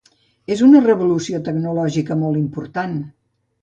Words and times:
És 0.55 0.63
una 0.67 0.81
revolució 0.85 1.43
tecnològica 1.51 2.21
molt 2.25 2.45
important. 2.45 3.03